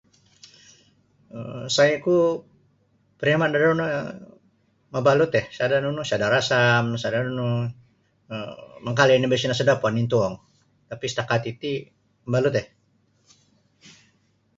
[1.37, 2.15] um Sai ku
[3.19, 3.85] pariama da duno
[4.93, 7.47] mabaluteh sada nunu sada rasam sada nunu
[8.33, 8.53] um
[8.85, 10.35] mangkali oni basino sodopon intuong
[10.89, 11.71] tapi satakat titi
[12.23, 12.65] mabalauteh.